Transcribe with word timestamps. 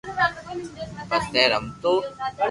پسي 1.09 1.43
رمتو 1.51 1.93